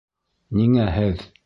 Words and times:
Ниңә 0.61 0.89
һеҙ... 0.97 1.27